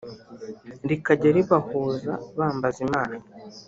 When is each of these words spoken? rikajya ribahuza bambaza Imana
rikajya 0.89 1.29
ribahuza 1.35 2.13
bambaza 2.37 2.79
Imana 2.87 3.15